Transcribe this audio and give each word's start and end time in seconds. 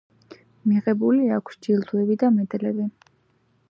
მიღებული 0.69 1.29
აქვს 1.37 1.61
ჯილდოები 1.69 2.21
და 2.25 2.35
მედლები. 2.41 2.93